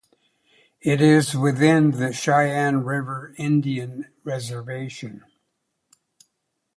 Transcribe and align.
It 0.81 0.99
is 0.99 1.35
within 1.35 1.91
the 1.91 2.11
Cheyenne 2.11 2.83
River 2.83 3.35
Indian 3.37 4.11
Reservation. 4.23 5.23